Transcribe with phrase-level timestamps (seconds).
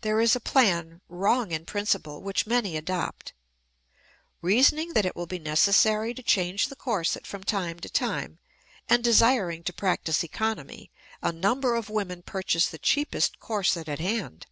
[0.00, 3.32] There is a plan, wrong in principle, which many adopt.
[4.40, 8.40] Reasoning that it will be necessary to change the corset from time to time,
[8.88, 10.90] and desiring to practice economy,
[11.22, 14.46] a number of women purchase the cheapest corset at hand.